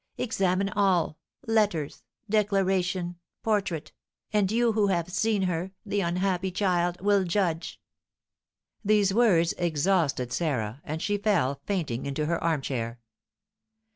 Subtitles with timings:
[0.17, 3.91] Examine all, letters, declaration, portrait,
[4.33, 7.79] and you who have seen her, the unhappy child, will judge"
[8.83, 12.99] These words exhausted Sarah, and she fell fainting into her armchair.